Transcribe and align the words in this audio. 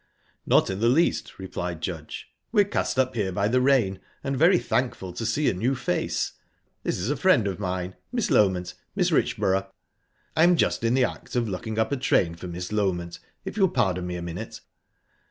"Not 0.47 0.71
in 0.71 0.79
the 0.79 0.89
least," 0.89 1.37
replied 1.37 1.79
Judge. 1.79 2.31
"We're 2.51 2.65
cast 2.65 2.97
up 2.97 3.13
here 3.13 3.31
by 3.31 3.47
the 3.47 3.61
rain, 3.61 3.99
and 4.23 4.35
very 4.35 4.57
thankful 4.57 5.13
to 5.13 5.27
see 5.27 5.47
a 5.47 5.53
new 5.53 5.75
face. 5.75 6.31
This 6.81 6.97
is 6.97 7.11
a 7.11 7.15
friend 7.15 7.47
of 7.47 7.59
mine 7.59 7.95
...Miss 8.11 8.31
Loment 8.31 8.73
Mrs. 8.97 9.11
Richborough...I'm 9.11 10.55
just 10.57 10.83
in 10.83 10.95
the 10.95 11.03
act 11.05 11.35
of 11.35 11.47
looking 11.47 11.77
up 11.77 11.91
a 11.91 11.97
train 11.97 12.33
for 12.33 12.47
Miss 12.47 12.71
Loment, 12.71 13.19
if 13.45 13.57
you'll 13.57 13.69
pardon 13.69 14.07
me 14.07 14.15
a 14.15 14.23
minute." 14.23 14.61